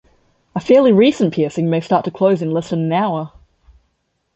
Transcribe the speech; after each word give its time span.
A 0.55 0.59
fairly 0.59 0.91
recent 0.91 1.31
piercing 1.31 1.69
may 1.69 1.79
start 1.79 2.05
to 2.05 2.09
close 2.09 2.41
in 2.41 2.49
less 2.49 2.71
than 2.71 2.85
an 2.85 2.91
hour. 2.91 3.33